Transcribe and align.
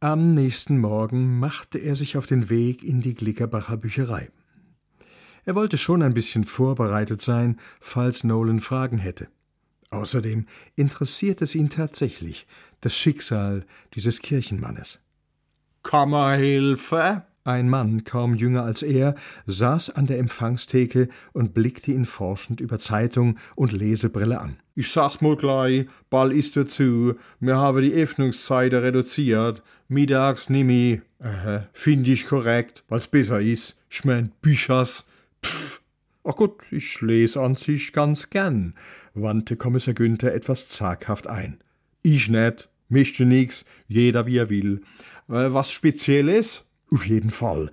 Am 0.00 0.32
nächsten 0.32 0.78
Morgen 0.78 1.40
machte 1.40 1.78
er 1.78 1.96
sich 1.96 2.16
auf 2.16 2.26
den 2.26 2.48
Weg 2.48 2.84
in 2.84 3.00
die 3.00 3.14
Glickerbacher 3.14 3.76
Bücherei. 3.76 4.30
Er 5.44 5.56
wollte 5.56 5.76
schon 5.76 6.04
ein 6.04 6.14
bisschen 6.14 6.44
vorbereitet 6.44 7.20
sein, 7.20 7.58
falls 7.80 8.22
Nolan 8.22 8.60
Fragen 8.60 8.98
hätte. 8.98 9.26
Außerdem 9.90 10.46
interessiert 10.76 11.42
es 11.42 11.56
ihn 11.56 11.68
tatsächlich 11.68 12.46
das 12.80 12.96
Schicksal 12.96 13.66
dieses 13.94 14.20
Kirchenmannes. 14.20 15.00
Kammerhilfe? 15.82 17.24
Ein 17.48 17.70
Mann, 17.70 18.04
kaum 18.04 18.34
jünger 18.34 18.64
als 18.64 18.82
er, 18.82 19.14
saß 19.46 19.88
an 19.96 20.04
der 20.04 20.18
Empfangstheke 20.18 21.08
und 21.32 21.54
blickte 21.54 21.92
ihn 21.92 22.04
forschend 22.04 22.60
über 22.60 22.78
Zeitung 22.78 23.38
und 23.54 23.72
Lesebrille 23.72 24.38
an. 24.38 24.58
Ich 24.74 24.92
sag's 24.92 25.22
mal 25.22 25.34
gleich, 25.34 25.86
bald 26.10 26.34
ist 26.34 26.58
dazu. 26.58 27.14
Wir 27.40 27.56
haben 27.56 27.80
die 27.80 27.94
Öffnungszeit 27.94 28.74
reduziert. 28.74 29.62
Mittags 29.88 30.50
nimi. 30.50 31.00
Äh, 31.20 31.60
find 31.72 32.06
ich 32.06 32.26
korrekt, 32.26 32.84
was 32.86 33.06
besser 33.06 33.40
ist. 33.40 33.78
Ich 33.88 34.04
mein, 34.04 34.30
Büchers. 34.42 35.06
Pff. 35.42 35.80
Ach 36.24 36.36
gut, 36.36 36.70
ich 36.70 37.00
lese 37.00 37.40
an 37.40 37.54
sich 37.54 37.94
ganz 37.94 38.28
gern, 38.28 38.74
wandte 39.14 39.56
Kommissar 39.56 39.94
Günther 39.94 40.34
etwas 40.34 40.68
zaghaft 40.68 41.26
ein. 41.26 41.60
Ich 42.02 42.28
nicht, 42.28 42.68
mischte 42.90 43.24
nix, 43.24 43.64
jeder 43.86 44.26
wie 44.26 44.36
er 44.36 44.50
will. 44.50 44.82
Äh, 45.30 45.54
was 45.54 45.72
Spezielles? 45.72 46.66
Auf 46.92 47.06
jeden 47.06 47.30
Fall. 47.30 47.70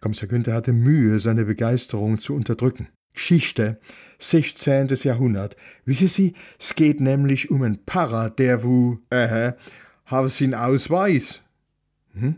Kommissar 0.00 0.28
Günther 0.28 0.54
hatte 0.54 0.72
Mühe, 0.72 1.18
seine 1.18 1.44
Begeisterung 1.44 2.18
zu 2.18 2.34
unterdrücken. 2.34 2.88
Geschichte, 3.12 3.80
16. 4.18 4.88
Jahrhundert. 5.02 5.56
Wissen 5.84 6.08
Sie, 6.08 6.34
es 6.58 6.74
geht 6.74 7.00
nämlich 7.00 7.50
um 7.50 7.62
einen 7.62 7.84
Para, 7.84 8.28
der 8.28 8.62
wo, 8.62 8.98
äh, 9.10 9.52
haben 10.04 10.28
Sie 10.28 10.44
einen 10.44 10.54
Ausweis? 10.54 11.42
Hm? 12.12 12.36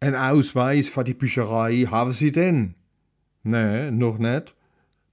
Ein 0.00 0.14
Ausweis 0.14 0.88
für 0.88 1.02
die 1.02 1.14
Bücherei 1.14 1.86
haben 1.90 2.12
Sie 2.12 2.30
denn? 2.30 2.74
Nee, 3.42 3.90
noch 3.90 4.18
nicht. 4.18 4.54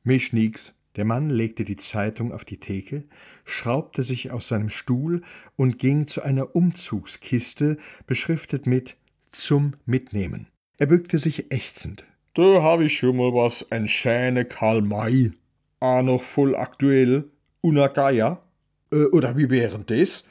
Mich 0.03 0.33
nix. 0.33 0.73
Der 0.95 1.05
Mann 1.05 1.29
legte 1.29 1.65
die 1.65 1.75
Zeitung 1.75 2.31
auf 2.31 2.45
die 2.45 2.59
Theke, 2.59 3.03
schraubte 3.43 4.03
sich 4.03 4.31
aus 4.31 4.47
seinem 4.47 4.69
Stuhl 4.69 5.23
und 5.57 5.79
ging 5.79 6.07
zu 6.07 6.21
einer 6.21 6.55
Umzugskiste, 6.55 7.77
beschriftet 8.05 8.65
mit 8.65 8.95
zum 9.31 9.73
Mitnehmen. 9.85 10.47
Er 10.77 10.87
bückte 10.87 11.17
sich 11.17 11.51
ächzend. 11.53 12.03
Da 12.33 12.61
hab 12.61 12.81
ich 12.81 12.97
schon 12.97 13.15
mal 13.15 13.33
was, 13.33 13.71
ein 13.71 13.87
schöne 13.87 14.43
Karl 14.43 14.81
May. 14.81 15.31
Ah, 15.79 16.01
noch 16.01 16.21
voll 16.21 16.55
aktuell. 16.55 17.25
Una 17.61 17.87
Geier. 17.87 18.43
Äh, 18.91 19.05
oder 19.05 19.37
wie 19.37 19.49
wären 19.49 19.85
das? 19.85 20.25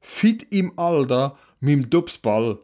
Fit 0.00 0.46
im 0.50 0.78
Alter 0.78 1.38
mit'm 1.60 1.86
Dubsball. 1.86 2.58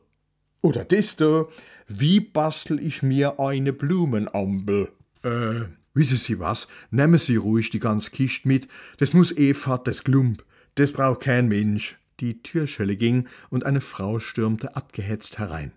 Oder 0.63 0.85
das 0.85 1.17
da, 1.17 1.45
wie 1.87 2.21
bastel 2.21 2.81
ich 2.81 3.03
mir 3.03 3.39
eine 3.39 3.75
Blumenampel? 3.75 4.89
Äh, 5.23 5.67
wissen 5.93 6.17
Sie 6.17 6.39
was? 6.39 6.67
Nehmen 6.91 7.19
Sie 7.19 7.37
ruhig 7.37 7.69
die 7.69 7.81
ganze 7.81 8.11
Kiste 8.11 8.49
mit. 8.49 8.67
Das 8.97 9.13
muss 9.13 9.37
eh 9.37 9.53
fort, 9.53 9.87
das 9.87 10.05
Klump. 10.05 10.43
Das 10.77 10.93
braucht 10.93 11.21
kein 11.21 11.49
Mensch. 11.49 11.99
Die 12.21 12.43
Türschelle 12.43 12.97
ging 12.97 13.29
und 13.51 13.67
eine 13.67 13.83
Frau 13.83 14.21
stürmte 14.21 14.75
abgehetzt 14.75 15.39
herein. 15.39 15.73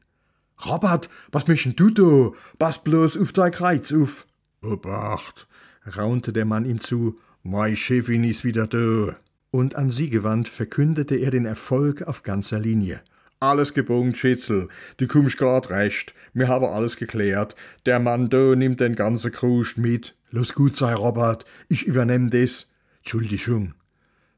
Robert, 0.66 1.10
was 1.32 1.48
möchten 1.48 1.76
du 1.76 1.90
da? 1.90 2.32
Pass 2.58 2.84
bloß 2.84 3.18
auf 3.18 3.32
dein 3.32 3.52
Kreuz 3.52 3.94
auf. 3.94 4.28
Obacht, 4.62 5.48
raunte 5.96 6.34
der 6.34 6.46
Mann 6.46 6.66
ihm 6.66 6.82
zu, 6.82 7.18
mei 7.44 7.76
Chefin 7.76 8.24
ist 8.24 8.44
wieder 8.44 8.68
da. 8.68 9.18
Und 9.52 9.76
an 9.76 9.90
sie 9.90 10.10
gewandt 10.10 10.48
verkündete 10.48 11.16
er 11.16 11.32
den 11.32 11.46
Erfolg 11.46 12.04
auf 12.04 12.24
ganzer 12.24 12.60
Linie. 12.60 13.02
Alles 13.40 13.74
gebogen, 13.74 14.14
Schitzel. 14.14 14.68
Du 14.98 15.08
kommst 15.08 15.38
grad 15.38 15.70
recht. 15.70 16.14
Wir 16.34 16.50
haben 16.50 16.66
alles 16.66 16.98
geklärt. 16.98 17.56
Der 17.86 18.00
Mann 18.00 18.30
da 18.30 18.54
nimmt 18.54 18.82
den 18.82 18.96
ganzen 18.96 19.32
Krust 19.32 19.78
mit. 19.78 20.16
Los 20.30 20.54
gut 20.54 20.76
sei, 20.76 20.94
Robert. 20.94 21.46
Ich 21.70 21.88
übernehm 21.88 22.30
das. 22.30 22.68
Entschuldigung. 22.98 23.76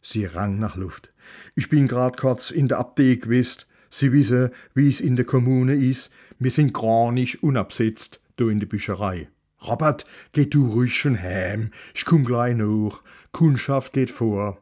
Sie 0.03 0.25
rang 0.25 0.59
nach 0.59 0.75
Luft. 0.75 1.11
Ich 1.55 1.67
bin 1.67 1.87
grad 1.87 2.17
kurz 2.17 2.51
in 2.51 2.67
der 2.67 2.77
Abdeck 2.77 3.23
gewesen. 3.23 3.61
Sie 3.91 4.11
wissen, 4.11 4.49
wie 4.73 4.89
es 4.89 5.01
in 5.01 5.15
der 5.15 5.25
Kommune 5.25 5.75
ist. 5.75 6.09
Wir 6.39 6.49
sind 6.49 6.73
gar 6.73 7.11
nicht 7.11 7.43
unabsetzt, 7.43 8.21
du 8.37 8.49
in 8.49 8.59
der 8.59 8.65
Bücherei. 8.65 9.27
Robert, 9.67 10.05
geh 10.31 10.45
du 10.47 10.67
ruhig 10.69 10.95
schon 10.95 11.21
heim. 11.21 11.69
Ich 11.93 12.05
komm 12.05 12.23
gleich 12.23 12.55
noch. 12.55 13.03
Kundschaft 13.31 13.93
geht 13.93 14.09
vor. 14.09 14.57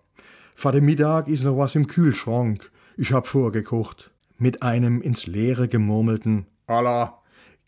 Vor 0.56 0.74
dem 0.74 0.86
Mittag 0.86 1.30
ist 1.30 1.46
noch 1.46 1.58
was 1.58 1.76
im 1.76 1.88
Kühlschrank. 1.88 2.70
Ich 2.98 3.14
hab 3.14 3.28
vorgekocht. 3.28 4.12
Mit 4.38 4.62
einem 4.64 5.02
ins 5.02 5.28
Leere 5.28 5.68
gemurmelten 5.70 6.48
Allah 6.68 7.20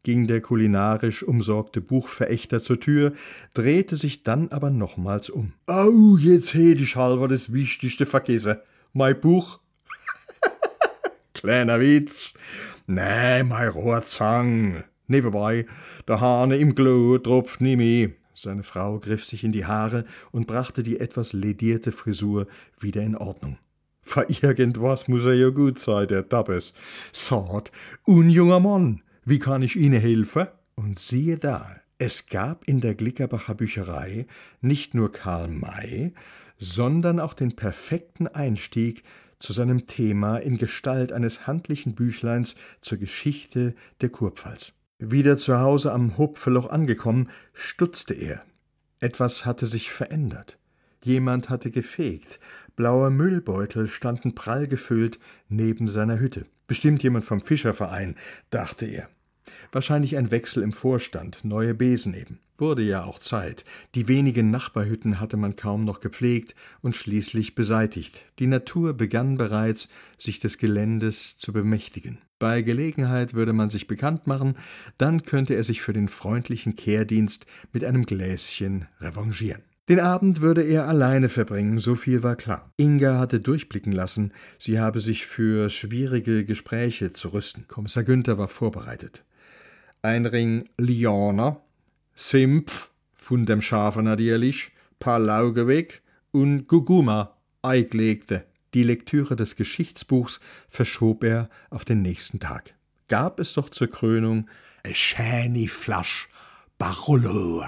ging 0.04 0.28
der 0.28 0.42
kulinarisch 0.42 1.24
umsorgte 1.24 1.80
Buchverächter 1.80 2.62
zur 2.62 2.80
Tür, 2.80 3.14
drehte 3.54 3.98
sich 3.98 4.24
dann 4.24 4.50
aber 4.50 4.72
nochmals 4.72 5.30
um. 5.30 5.54
Au, 5.68 6.18
jetzt 6.18 6.54
hätt 6.54 6.82
ich 6.82 6.96
halber 6.96 7.28
das 7.28 7.54
Wichtigste 7.54 8.06
vergessen. 8.06 8.58
Mein 8.94 9.20
Buch 9.20 9.60
Kleiner 11.42 11.80
Witz. 11.80 12.36
Nee, 12.86 13.42
mein 13.42 13.70
Rohrzang. 13.70 14.84
Nebenbei, 15.08 15.66
der 16.08 16.22
Hahne 16.22 16.58
im 16.58 16.76
Glo 16.76 17.18
tropft 17.18 17.62
nie 17.62 17.76
mehr. 17.76 18.12
Seine 18.36 18.62
Frau 18.62 19.00
griff 19.00 19.26
sich 19.26 19.44
in 19.44 19.52
die 19.52 19.66
Haare 19.66 20.06
und 20.32 20.46
brachte 20.46 20.84
die 20.84 21.00
etwas 21.00 21.34
ledierte 21.34 21.92
Frisur 21.92 22.46
wieder 22.80 23.02
in 23.02 23.18
Ordnung. 23.18 23.58
Für 24.04 24.28
irgendwas 24.30 25.08
muss 25.08 25.26
er 25.26 25.34
ja 25.34 25.50
gut 25.50 25.80
sein, 25.80 26.08
der 26.10 26.30
Tappes. 26.30 26.74
Sagt, 27.12 27.72
unjunger 28.04 28.60
Mann, 28.60 29.02
wie 29.26 29.40
kann 29.40 29.64
ich 29.64 29.76
Ihnen 29.76 30.00
helfen? 30.00 30.46
Und 30.76 31.00
siehe 31.00 31.40
da, 31.40 31.76
es 31.98 32.28
gab 32.28 32.66
in 32.66 32.82
der 32.82 32.94
Glickerbacher 32.94 33.56
Bücherei 33.56 34.28
nicht 34.62 34.94
nur 34.94 35.12
Karl 35.12 35.48
May, 35.48 36.14
sondern 36.60 37.20
auch 37.20 37.34
den 37.34 37.56
perfekten 37.56 38.28
Einstieg 38.28 39.02
zu 39.42 39.54
seinem 39.54 39.88
Thema 39.88 40.38
in 40.38 40.58
Gestalt 40.58 41.12
eines 41.12 41.48
handlichen 41.48 41.96
Büchleins 41.96 42.56
zur 42.80 42.98
Geschichte 42.98 43.76
der 44.02 44.10
Kurpfalz. 44.10 44.74
Wieder 45.00 45.36
zu 45.38 45.60
Hause 45.60 45.92
am 45.92 46.18
Hopfeloch 46.18 46.70
angekommen, 46.70 47.30
stutzte 47.54 48.14
er. 48.14 48.44
Etwas 49.00 49.46
hatte 49.46 49.66
sich 49.66 49.92
verändert. 49.92 50.60
Jemand 51.04 51.50
hatte 51.50 51.72
gefegt. 51.72 52.40
Blaue 52.76 53.10
Müllbeutel 53.10 53.88
standen 53.88 54.36
prall 54.36 54.68
gefüllt 54.68 55.20
neben 55.50 55.88
seiner 55.88 56.20
Hütte. 56.20 56.46
Bestimmt 56.68 57.02
jemand 57.02 57.26
vom 57.26 57.42
Fischerverein, 57.42 58.16
dachte 58.52 58.86
er. 58.86 59.10
Wahrscheinlich 59.72 60.18
ein 60.18 60.32
Wechsel 60.32 60.64
im 60.64 60.72
Vorstand, 60.72 61.44
neue 61.44 61.74
Besen 61.74 62.14
eben. 62.14 62.40
Wurde 62.58 62.84
ja 62.84 63.04
auch 63.04 63.18
Zeit. 63.18 63.66
Die 63.96 64.08
wenigen 64.08 64.52
Nachbarhütten 64.52 65.20
hatte 65.20 65.36
man 65.36 65.56
kaum 65.56 65.84
noch 65.84 66.00
gepflegt 66.00 66.54
und 66.82 66.96
schließlich 66.96 67.56
beseitigt. 67.56 68.24
Die 68.38 68.48
Natur 68.48 68.94
begann 68.94 69.38
bereits, 69.38 69.90
sich 70.20 70.40
des 70.40 70.60
Geländes 70.60 71.38
zu 71.38 71.54
bemächtigen. 71.54 72.20
Bei 72.38 72.62
Gelegenheit 72.62 73.34
würde 73.34 73.54
man 73.54 73.70
sich 73.70 73.88
bekannt 73.88 74.28
machen, 74.28 74.58
dann 74.98 75.24
könnte 75.24 75.56
er 75.56 75.64
sich 75.64 75.82
für 75.82 75.94
den 75.94 76.08
freundlichen 76.08 76.76
Kehrdienst 76.76 77.46
mit 77.72 77.84
einem 77.84 78.04
Gläschen 78.04 78.88
revanchieren. 79.00 79.64
Den 79.90 80.00
Abend 80.00 80.42
würde 80.42 80.62
er 80.62 80.88
alleine 80.88 81.28
verbringen, 81.28 81.78
so 81.78 81.96
viel 81.96 82.24
war 82.24 82.36
klar. 82.36 82.72
Inga 82.78 83.20
hatte 83.20 83.42
durchblicken 83.42 83.92
lassen, 83.92 84.32
sie 84.58 84.80
habe 84.80 85.00
sich 85.00 85.26
für 85.26 85.70
schwierige 85.70 86.46
Gespräche 86.46 87.12
zu 87.12 87.30
rüsten. 87.30 87.68
Kommissar 87.68 88.04
Günther 88.04 88.38
war 88.38 88.48
vorbereitet. 88.48 89.26
Ein 90.04 90.26
Ring 90.26 90.68
Lianer, 90.80 91.62
Simpf 92.16 92.92
von 93.14 93.46
dem 93.46 93.62
Schafe 93.62 94.02
natürlich, 94.02 94.72
paar 95.00 95.20
Lauge 95.20 95.68
weg 95.68 96.02
und 96.32 96.68
Guguma 96.68 97.38
eingelegte. 97.62 98.48
Die 98.74 98.82
Lektüre 98.82 99.36
des 99.36 99.56
Geschichtsbuchs 99.56 100.40
verschob 100.68 101.24
er 101.24 101.52
auf 101.70 101.86
den 101.86 102.02
nächsten 102.02 102.40
Tag. 102.40 102.74
Gab 103.10 103.40
es 103.40 103.54
doch 103.54 103.70
zur 103.70 103.90
Krönung 103.90 104.50
eine 104.84 104.96
schöne 104.96 105.68
Flasch 105.68 106.30
Barolo. 106.80 107.64